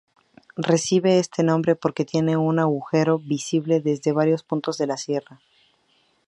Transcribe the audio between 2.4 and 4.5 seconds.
agujero visible desde varios